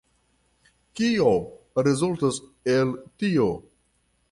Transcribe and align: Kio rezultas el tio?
Kio 0.99 1.33
rezultas 1.89 2.41
el 2.79 2.97
tio? 3.21 3.49